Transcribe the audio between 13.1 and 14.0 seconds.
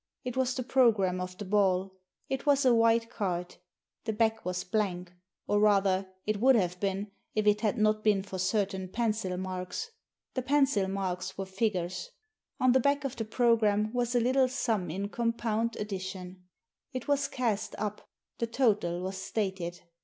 the programme